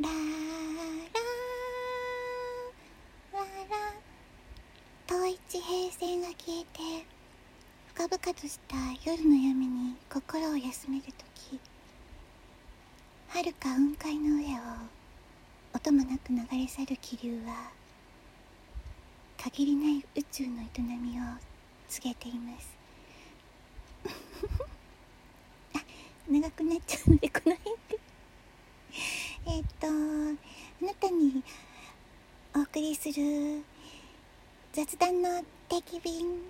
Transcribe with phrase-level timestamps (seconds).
[0.00, 0.14] ララ
[3.32, 3.42] ララ
[5.10, 7.04] 統一平線が消えて
[7.94, 11.02] 深々とした夜の闇に心を休める
[11.40, 11.58] 時
[13.30, 14.58] 遥か雲海の上を
[15.74, 17.72] 音もなく流れ去る気流は
[19.42, 21.24] 限りない宇宙の営みを
[21.88, 22.78] 告げています。
[25.74, 25.78] あ
[26.30, 27.98] 長くなっちゃうのでこの辺で。
[29.48, 29.90] えっとあ
[30.84, 31.42] なたに
[32.54, 33.62] お送りする
[34.72, 36.42] 雑談の定期便。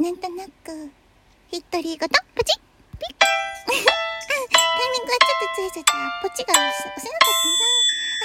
[0.00, 0.90] なんとなく
[1.50, 2.60] ヒットリーごとポチッ。
[2.98, 3.18] ピッ。
[3.18, 7.60] タイミングがちょっとついちゃったポチが押せ押せなかった。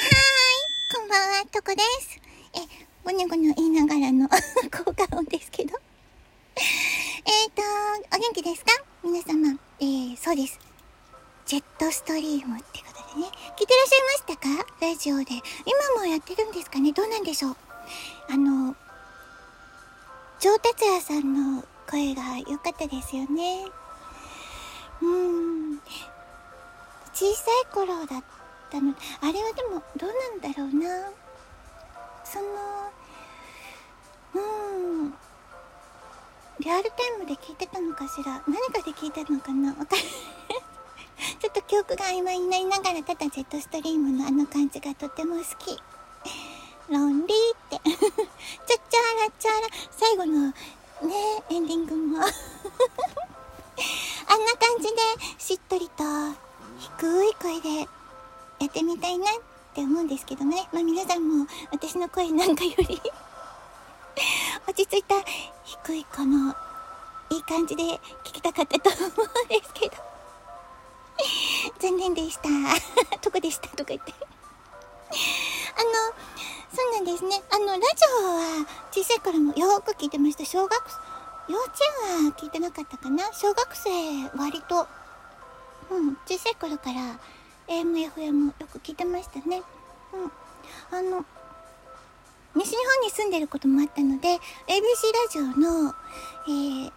[0.10, 2.20] なはーいこんばんはとこです。
[2.56, 2.60] え
[3.04, 4.28] ごにょごにょ言いながらの
[4.84, 5.80] 効果音ですけど。
[6.58, 7.62] えっと
[8.16, 8.72] お元気ですか？
[9.04, 9.60] 皆様。
[9.80, 10.60] えー、そうです。
[11.46, 13.28] ジェットストリームってことでね。
[13.56, 14.66] 聞いてらっしゃいましたか？
[14.82, 15.26] ラジオで。
[15.96, 16.92] 今もやってるんですかね？
[16.92, 17.56] どうなんでしょう？
[18.32, 18.76] あの
[20.40, 23.66] 上達也さんの声が良かったですよね。
[25.04, 25.78] うん。
[27.14, 28.24] 小さい頃だっ
[28.72, 28.96] たの。
[29.22, 30.10] あれはでもどう
[30.42, 31.12] なんだろうな。
[32.24, 32.46] その
[34.34, 34.40] う
[35.06, 35.14] ん。
[36.60, 38.42] リアルタイムで聞いてたのかしら？
[38.48, 39.70] 何かで聞いたのかな？
[39.70, 40.00] わかんない。
[41.40, 45.78] ちょっと記憶が曖昧になりながらただジェットストリームのあの感じがとても好き。
[46.90, 47.38] ロンリー
[47.78, 47.82] って。
[47.84, 48.02] チャッチャ
[48.74, 48.80] ラ
[49.38, 49.58] チャラ
[49.92, 50.54] 最後のね
[51.50, 52.20] エンディングも。
[52.24, 52.26] あ
[54.38, 54.90] んな感じで
[55.38, 56.06] しっとりと
[57.00, 57.88] 低い声でや
[58.68, 59.34] ってみたいなっ
[59.74, 60.70] て思うんですけどね。
[60.72, 63.02] まあ皆さんも私の声なんかより
[64.68, 65.16] 落ち着いた
[65.64, 66.56] 低いこの
[67.30, 67.84] いい感じで
[68.24, 69.10] 聞きたかったと思う
[69.46, 70.15] んですけど。
[71.80, 72.50] 残念でした
[73.22, 73.70] どこでした？
[73.70, 74.14] とか言って
[75.78, 76.16] あの
[76.76, 77.42] そうなんですね。
[77.52, 77.82] あの、ラジ
[78.22, 80.44] オは小さい頃もよく聞いてました。
[80.44, 80.74] 小学、
[81.48, 81.74] 幼稚
[82.18, 83.90] 園は聞いてなかったかな小学生
[84.36, 84.86] 割と、
[85.90, 87.18] うん、小さい頃から
[87.68, 89.64] AM、FM よく聞いてましたね。
[90.12, 90.32] うん。
[90.98, 91.24] あの、
[92.56, 94.42] 西日本に住んでることもあったので、ABC ラ
[95.32, 95.94] ジオの、
[96.48, 96.92] えー、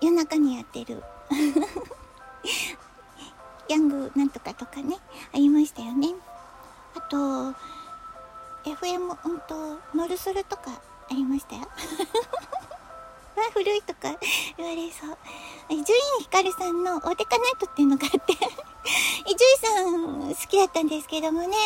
[0.00, 1.02] 夜中にやってる
[3.68, 4.96] ヤングなんとかとかね、
[5.34, 6.14] ありましたよね。
[6.96, 7.54] あと、
[8.64, 10.80] FM うんとノルソルとか
[11.10, 11.62] ありましたよ。
[13.38, 14.14] わ古いとか
[14.58, 15.18] 言われそう。
[15.70, 21.56] 伊集院光さんの「オーテカナイト」っていうのがあって 伊集院さん好きだったんですけどもね。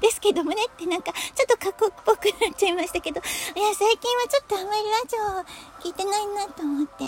[0.00, 0.64] ですけどもね。
[0.66, 3.22] ってなんかちょっとかっこっぽくなっちゃいましたけどい
[3.60, 7.04] や最近はちょっとあまりラジオ聞いてないなと思って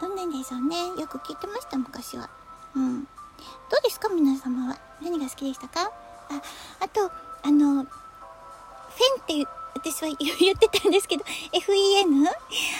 [0.00, 0.76] どんなんでしょうね。
[1.00, 2.30] よく聞いてました昔は。
[2.76, 3.04] うん。
[3.04, 3.08] ど
[3.78, 4.78] うですか皆様は？
[5.02, 5.90] 何が好きでしたか？
[6.28, 6.42] あ
[6.80, 7.10] あと
[7.42, 12.26] あの、フェンって私は 言ってたんですけど、FEN?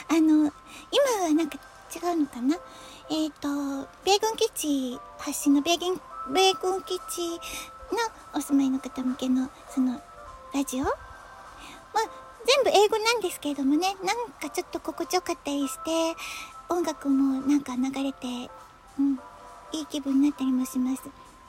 [0.09, 1.59] あの、今はなんか
[1.95, 2.57] 違うのかな？
[3.09, 6.01] えっ、ー、と、米軍基地発信の米軍、
[6.33, 7.39] 米軍基地の
[8.35, 10.01] お住まいの方向けの、その、
[10.53, 10.85] ラジオ？
[10.85, 10.95] まあ、
[12.45, 16.17] 全部英語なんですけれどもね、なんかちょっと心地よかったりして、
[16.69, 18.51] 音楽もなんか流れて、
[18.99, 19.21] うん、
[19.73, 21.03] いい気分になったりもします。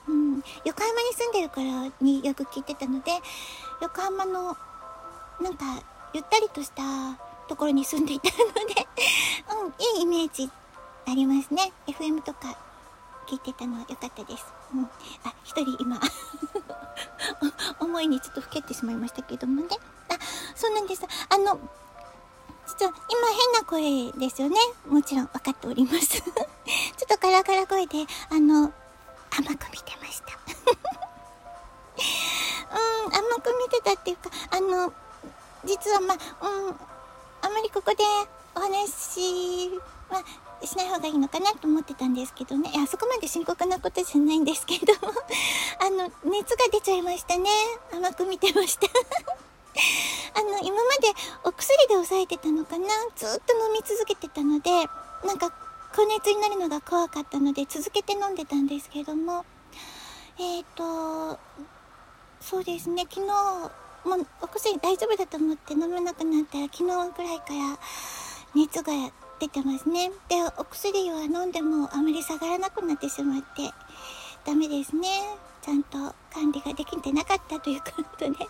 [0.08, 3.12] うん、横浜に住んでるからによく聞いてたので
[3.82, 4.56] 横浜の
[5.42, 5.84] なんか
[6.14, 6.82] ゆったりとした
[7.48, 8.38] ところに住んでいたの
[8.74, 8.88] で
[9.62, 10.50] うん、いいイメージ
[11.06, 11.74] ありますね。
[11.88, 12.58] FM とか
[13.28, 14.84] 聞いてたのは良かったです、うん、
[15.26, 16.00] あ一人今
[17.80, 19.68] 思いにちょっとふけてしまいましたけどもね。
[20.10, 20.18] あ
[20.56, 21.04] そうなんです。
[21.30, 21.60] あの
[22.68, 24.58] 実は今変な声ですよね。
[24.88, 26.24] もちろん分かっております。
[26.98, 28.74] ちょっとカラカラ声であの
[29.30, 30.34] 甘く見てました。
[32.76, 34.92] うん甘く見てたっていうかあの
[35.64, 36.80] 実はまあうん
[37.42, 38.04] あまりここで
[38.56, 39.72] お話
[40.10, 40.24] は
[40.66, 42.72] しない方がいいのかなと思ってたんですけどね。
[42.74, 44.94] いやそこまで深刻なことじゃないんですけど。
[45.08, 45.14] も
[45.80, 47.50] あの熱が出ちゃいましたね。
[47.94, 48.88] 甘く見てました。
[50.34, 52.88] あの今までお薬で抑えてたのかな。
[53.16, 54.72] ずっと飲み続けてたので
[55.24, 55.52] なんか
[55.98, 59.44] 高熱になるのが怖かったので続けて飲んでたんですけども。
[60.38, 61.40] えっ、ー、と
[62.40, 63.08] そうですね。
[63.10, 63.32] 昨日
[64.08, 66.92] もうお薬大丈夫だと思って飲めなくなったら昨日ぐ
[67.24, 67.80] らいから
[68.54, 68.94] 熱が
[69.40, 70.12] 出てますね。
[70.30, 73.72] でお薬は飲んでもあまり下がらなくなってしまって
[74.46, 75.10] ダメですね。
[75.64, 78.30] ちゃんと管理ができてなかったということで。
[78.38, 78.48] で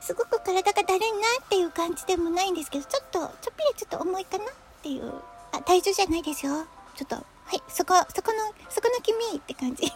[0.00, 4.44] すごく体がだるいなっていう感じでもないんですけどちょっとちょっぴりちょっと重いかな。
[4.80, 5.12] っていう、
[5.52, 6.64] あ、体重じゃないですよ。
[6.96, 7.22] ちょっとは
[7.56, 8.38] いそこそこの
[8.68, 9.82] そこの君って感じ。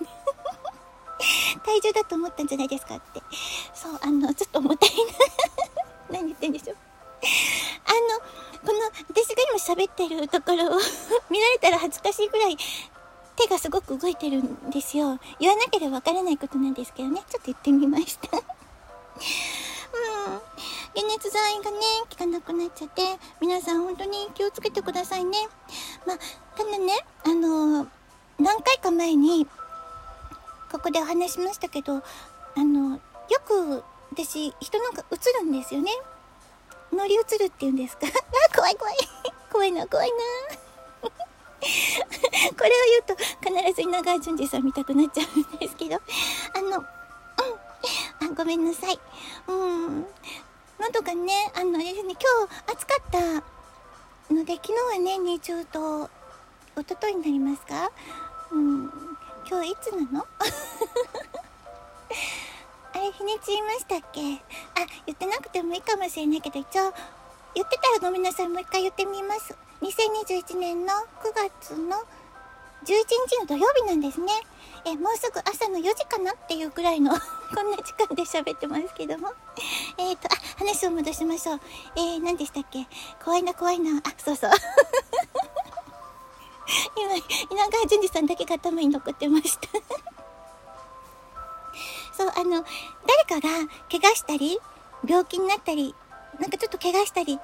[1.65, 3.23] 体重だと思ったんじゃないですかって。
[3.73, 4.97] そうあのちょっと重たいな
[6.21, 10.81] 何言ってんでしょあのこの私が今喋ってるところを
[11.31, 12.57] 見られたら恥ずかしいぐらい
[13.37, 15.19] 手がすごく動いてるんですよ。
[15.39, 17.21] 言わなければわからないことなんですけどね。
[17.21, 18.43] ちょっと言ってみました。
[20.94, 23.02] 解熱剤がね効かなくなっちゃって
[23.41, 25.38] 皆さん本当に気をつけてくださいね。
[26.06, 26.19] まあ
[26.56, 26.93] ただね
[27.25, 27.87] あの
[28.38, 29.46] 何回か前に
[30.70, 32.02] ここでお話しましたけどあ
[32.56, 33.00] のよ
[33.44, 33.82] く
[34.12, 35.91] 私人のが映るんですよね。
[36.93, 38.06] 乗り移るっていうんですか。
[38.06, 38.94] あ怖い怖い。
[39.52, 40.17] 怖いな怖いな。
[42.56, 42.73] これを
[43.06, 43.17] 言うと
[43.62, 45.96] 必ず稲川淳二さん見たくなっちゃうんですけど。
[45.96, 46.85] あのうん。
[48.31, 48.99] あごめんなさい。
[49.49, 50.06] うん。
[50.79, 53.19] 喉がねあのあれですね今日暑かった
[54.35, 56.11] ので昨日はね日中と
[56.76, 57.91] 一昨日になりますか？
[58.50, 58.91] うん。
[59.49, 60.26] 今日いつなの？
[62.93, 64.21] あれ日にち言いましたっけ？
[64.21, 64.41] あ
[65.06, 66.93] 言ってなくてもいいかもしれないけど一応
[67.55, 68.49] 言ってたらごめんなさい。
[68.49, 69.55] もう一回言ってみます。
[69.82, 72.03] 2021年の9月の
[72.85, 74.31] 11日の土曜日なんですね。
[74.85, 77.13] えもうすぐ朝の4時かなっていうぐらいの
[77.55, 79.33] こんな時間で喋ってますけども。
[79.97, 81.61] えっ、ー、とあ話を戻しましょう。
[81.97, 82.87] えー、何でしたっけ？
[83.25, 84.03] 怖いな怖いな。
[84.05, 84.51] あそうそう。
[86.97, 87.15] 今
[87.51, 89.69] 稲川淳二さんだけが頭に残ってました。
[92.17, 92.65] そうあの
[93.29, 93.49] 誰かが
[93.91, 94.61] 怪我したり
[95.07, 95.95] 病気になったり
[96.39, 97.39] なんかちょっと怪我したりっ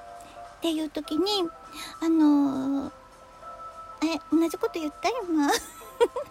[0.61, 1.49] ていう時に
[2.01, 2.93] あのー、
[4.03, 5.53] え同じこと言ったよ今 も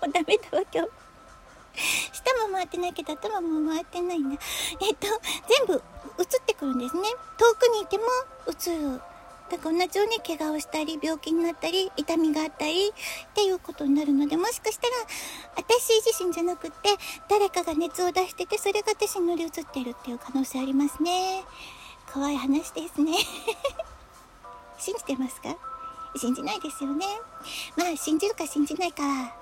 [0.08, 0.90] うダメだわ今日。
[2.12, 4.42] 下も回ってないけど頭も回ってないんだ
[4.82, 5.08] えっと
[5.48, 5.82] 全部
[6.20, 7.04] 映ってくるんですね。
[7.38, 8.04] 遠くにいても
[8.48, 9.02] 映る。
[9.50, 14.94] だから同じように怪我をしたり病気になったり痛みがあったりっていうことになるのでもしかしたら
[15.56, 16.90] 私自身じゃなくって
[17.28, 21.44] 誰かが熱を出しててそれが私に乗り移ってるっていう可能性ありますね。
[22.14, 23.14] 怖い話ですね。
[24.78, 25.56] 信じてますか？
[26.16, 27.06] 信じないですよね。
[27.78, 29.34] まあ信じるか信じないかは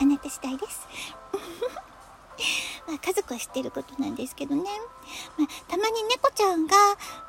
[0.00, 0.86] あなた次第です。
[2.86, 4.62] まあ家族は知ってることなんですけどね、
[5.38, 6.76] まあ、たまに猫ちゃんが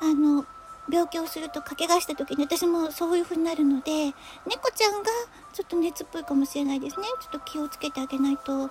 [0.00, 0.44] あの
[0.90, 4.12] 病気をすると掛けがした時に私もそういう風になるので
[4.46, 5.10] 猫ちゃんが
[5.52, 7.06] ちょっと熱っぽいかもしれないですね。
[7.20, 8.70] ちょっと気をつけてあげないと。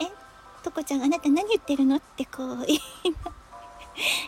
[0.00, 0.12] え
[0.62, 1.96] とこちゃんあなた何言ってるの？
[1.96, 2.66] ってこう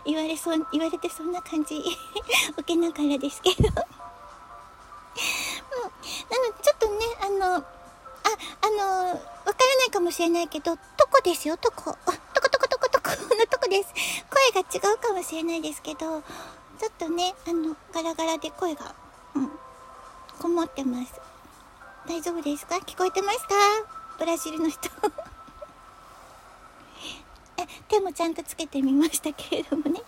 [0.04, 1.82] 言われそう言われてそんな感じ。
[2.56, 3.68] 受けながらですけど。
[3.68, 3.82] うん、なの
[6.56, 7.60] でちょっとねあのあ
[8.62, 9.20] あのわか
[9.64, 11.56] らないかもしれないけどとこですよ。
[11.56, 11.96] とこ。
[12.34, 13.10] とことことことこ。
[13.36, 13.92] のとこです。
[14.30, 16.22] 声が違うかもしれないですけど
[16.78, 18.94] ちょっとねあのガラガラで声が
[19.34, 19.50] うん。
[20.40, 21.12] こもってます。
[22.06, 22.76] 大丈夫ですか？
[22.76, 23.54] 聞こえてますか？
[24.18, 24.88] ブラジルの人。
[27.88, 30.00] 手もちゃんとつけてみましたけれどもね。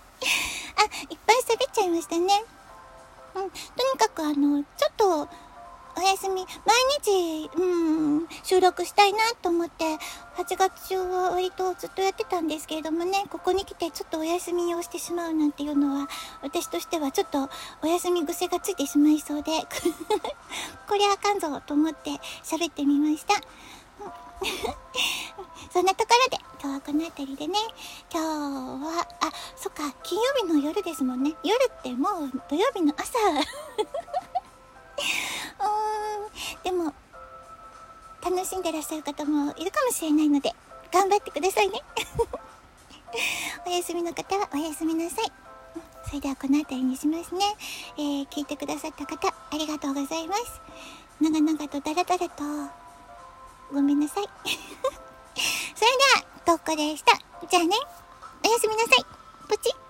[0.76, 2.44] あいっぱい喋っちゃいましたね。
[3.34, 3.42] うん。
[3.42, 3.52] とに
[3.98, 5.28] かくあのちょっと
[5.96, 6.46] お休み、毎
[7.02, 9.84] 日、うん、収録したいなと思って、
[10.36, 16.08] 8月中は割とずっとやってたんですけれどもね、ここに来てちょっとお休みをしてしまうなんていうのは、
[16.42, 17.50] 私としてはちょっと
[17.82, 19.52] お休み癖がついてしまいそうで、
[20.88, 22.12] こりゃあかんぞと思って
[22.44, 23.34] 喋ってみました。
[25.72, 27.58] そんなところで、今日はこの辺りでね、
[28.12, 31.34] 今日は、あ、そっか、金曜日の夜ですもんね。
[31.42, 33.18] 夜ってもう土曜日の朝。
[33.30, 33.40] うん。
[36.62, 36.92] でも
[38.22, 40.52] 楽しんでらっしゃる方もいるかもしれないので
[40.92, 41.80] 頑張ってくださいね。
[43.66, 45.32] お休みの方はおやすみなさい。
[46.06, 47.56] それではこの辺りにしますね、
[47.96, 50.60] えー、聞いてくださった方ありがとうございます。
[51.20, 52.79] 長々とダラダラと
[53.72, 54.24] ごめんなさい。
[55.74, 57.16] それではトッコでした。
[57.48, 57.76] じゃあね。
[58.44, 59.04] おやすみなさい。
[59.48, 59.89] ポチッ。